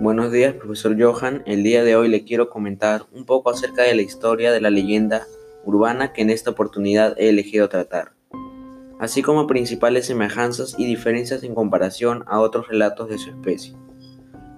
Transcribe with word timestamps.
Buenos 0.00 0.32
días, 0.32 0.54
profesor 0.54 1.00
Johan. 1.00 1.44
El 1.46 1.62
día 1.62 1.84
de 1.84 1.94
hoy 1.94 2.08
le 2.08 2.24
quiero 2.24 2.50
comentar 2.50 3.06
un 3.12 3.24
poco 3.24 3.50
acerca 3.50 3.82
de 3.82 3.94
la 3.94 4.02
historia 4.02 4.50
de 4.50 4.60
la 4.60 4.68
leyenda 4.68 5.24
urbana 5.64 6.12
que 6.12 6.22
en 6.22 6.30
esta 6.30 6.50
oportunidad 6.50 7.14
he 7.16 7.28
elegido 7.28 7.68
tratar, 7.68 8.12
así 8.98 9.22
como 9.22 9.46
principales 9.46 10.06
semejanzas 10.06 10.74
y 10.78 10.84
diferencias 10.84 11.44
en 11.44 11.54
comparación 11.54 12.24
a 12.26 12.40
otros 12.40 12.66
relatos 12.66 13.08
de 13.08 13.18
su 13.18 13.30
especie. 13.30 13.76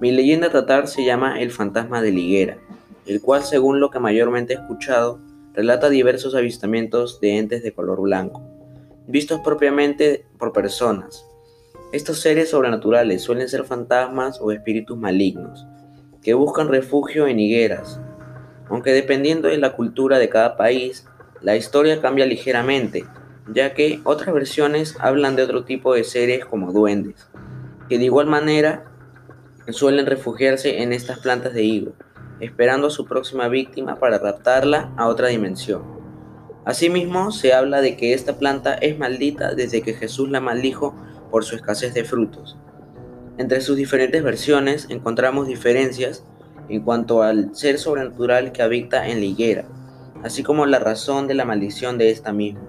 Mi 0.01 0.11
leyenda 0.11 0.49
tratar 0.49 0.89
se 0.89 1.05
llama 1.05 1.39
El 1.39 1.51
fantasma 1.51 2.01
de 2.01 2.13
Liguera, 2.13 2.57
el 3.05 3.21
cual, 3.21 3.43
según 3.43 3.79
lo 3.79 3.91
que 3.91 3.99
mayormente 3.99 4.55
he 4.55 4.57
escuchado, 4.57 5.21
relata 5.53 5.91
diversos 5.91 6.35
avistamientos 6.35 7.21
de 7.21 7.37
entes 7.37 7.63
de 7.63 7.75
color 7.75 8.01
blanco, 8.01 8.43
vistos 9.07 9.41
propiamente 9.41 10.25
por 10.39 10.55
personas, 10.55 11.27
estos 11.93 12.21
seres 12.21 12.51
sobrenaturales 12.51 13.23
suelen 13.23 13.49
ser 13.49 13.65
fantasmas 13.65 14.41
o 14.41 14.53
espíritus 14.53 14.99
malignos, 14.99 15.67
que 16.23 16.35
buscan 16.35 16.69
refugio 16.69 17.27
en 17.27 17.39
higueras. 17.39 18.01
Aunque 18.69 18.93
dependiendo 18.93 19.49
de 19.49 19.59
la 19.59 19.73
cultura 19.75 20.19
de 20.19 20.29
cada 20.29 20.57
país, 20.57 21.07
la 21.41 21.55
historia 21.55 22.01
cambia 22.01 22.27
ligeramente, 22.27 23.05
ya 23.53 23.75
que 23.75 24.01
otras 24.05 24.35
versiones 24.35 24.97
hablan 24.99 25.37
de 25.37 25.45
otro 25.45 25.65
tipo 25.65 25.95
de 25.95 26.03
seres 26.03 26.45
como 26.45 26.73
duendes, 26.73 27.29
que 27.89 27.99
de 27.99 28.05
igual 28.05 28.27
manera 28.27 28.85
suelen 29.71 30.07
refugiarse 30.07 30.83
en 30.83 30.93
estas 30.93 31.21
plantas 31.21 31.55
de 31.55 31.63
higo, 31.63 31.93
esperando 32.41 32.89
a 32.89 32.91
su 32.91 33.07
próxima 33.07 33.49
víctima 33.49 34.01
para 34.01 34.19
raptarla 34.19 34.93
a 34.97 35.07
otra 35.07 35.29
dimensión. 35.29 35.97
Asimismo, 36.65 37.31
se 37.31 37.53
habla 37.53 37.81
de 37.81 37.97
que 37.97 38.13
esta 38.13 38.39
planta 38.39 38.75
es 38.75 38.99
maldita 38.99 39.55
desde 39.55 39.83
que 39.83 39.95
Jesús 39.95 40.29
la 40.29 40.41
maldijo 40.41 40.97
por 41.31 41.45
su 41.45 41.57
escasez 41.57 41.95
de 41.95 42.05
frutos. 42.05 42.57
Entre 43.39 43.61
sus 43.61 43.77
diferentes 43.77 44.23
versiones 44.23 44.87
encontramos 44.89 45.47
diferencias 45.47 46.25
en 46.69 46.81
cuanto 46.81 47.23
al 47.23 47.55
ser 47.55 47.79
sobrenatural 47.79 48.53
que 48.53 48.63
habita 48.63 49.09
en 49.09 49.21
la 49.21 49.27
higuera, 49.27 49.67
así 50.23 50.43
como 50.43 50.67
la 50.67 50.79
razón 50.79 51.29
de 51.29 51.35
la 51.35 51.45
maldición 51.45 51.99
de 51.99 52.11
esta 52.11 52.33
misma. 52.33 52.63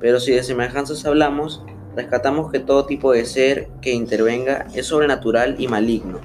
Pero 0.00 0.18
si 0.18 0.32
de 0.32 0.42
semejanzas 0.42 1.04
hablamos, 1.04 1.64
rescatamos 1.94 2.50
que 2.50 2.58
todo 2.58 2.86
tipo 2.86 3.12
de 3.12 3.24
ser 3.24 3.68
que 3.80 3.92
intervenga 3.92 4.66
es 4.74 4.86
sobrenatural 4.86 5.56
y 5.58 5.68
maligno. 5.68 6.20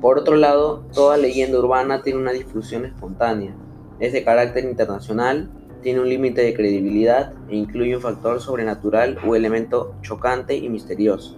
Por 0.00 0.18
otro 0.18 0.36
lado, 0.36 0.84
toda 0.92 1.16
leyenda 1.16 1.58
urbana 1.58 2.02
tiene 2.02 2.18
una 2.18 2.32
difusión 2.32 2.84
espontánea, 2.84 3.54
es 4.00 4.12
de 4.12 4.24
carácter 4.24 4.64
internacional 4.64 5.50
tiene 5.82 6.00
un 6.00 6.08
límite 6.08 6.42
de 6.42 6.54
credibilidad 6.54 7.32
e 7.48 7.56
incluye 7.56 7.96
un 7.96 8.02
factor 8.02 8.40
sobrenatural 8.40 9.18
o 9.26 9.34
elemento 9.34 9.94
chocante 10.02 10.56
y 10.56 10.68
misterioso, 10.68 11.36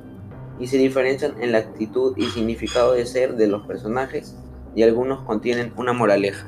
y 0.58 0.66
se 0.66 0.78
diferencian 0.78 1.34
en 1.40 1.52
la 1.52 1.58
actitud 1.58 2.16
y 2.16 2.26
significado 2.26 2.92
de 2.92 3.06
ser 3.06 3.36
de 3.36 3.46
los 3.46 3.66
personajes 3.66 4.36
y 4.74 4.82
algunos 4.82 5.22
contienen 5.24 5.72
una 5.76 5.92
moraleja. 5.92 6.46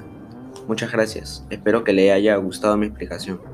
Muchas 0.67 0.93
gracias, 0.93 1.47
espero 1.51 1.85
que 1.85 1.93
le 1.93 2.13
haya 2.13 2.37
gustado 2.37 2.77
mi 2.77 2.87
explicación. 2.87 3.54